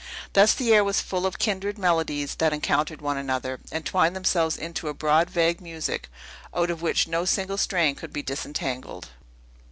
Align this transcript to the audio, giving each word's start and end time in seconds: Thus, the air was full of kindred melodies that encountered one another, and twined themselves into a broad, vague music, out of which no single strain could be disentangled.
Thus, 0.33 0.55
the 0.55 0.73
air 0.73 0.83
was 0.83 0.99
full 0.99 1.27
of 1.27 1.37
kindred 1.37 1.77
melodies 1.77 2.33
that 2.39 2.53
encountered 2.53 3.03
one 3.03 3.17
another, 3.17 3.59
and 3.71 3.85
twined 3.85 4.15
themselves 4.15 4.57
into 4.57 4.87
a 4.87 4.95
broad, 4.95 5.29
vague 5.29 5.61
music, 5.61 6.09
out 6.55 6.71
of 6.71 6.81
which 6.81 7.07
no 7.07 7.23
single 7.23 7.59
strain 7.59 7.93
could 7.93 8.11
be 8.11 8.23
disentangled. 8.23 9.09